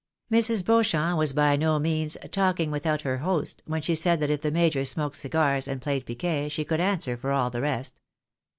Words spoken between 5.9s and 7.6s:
piquet, she could answer for all